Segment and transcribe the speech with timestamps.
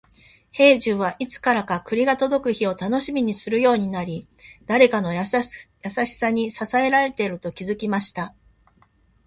[0.51, 4.27] 兵十は、いつからか栗が届く日を楽しみにするようになり、
[4.65, 5.43] 誰かの優し
[6.15, 8.33] さに支えられていると気づきました。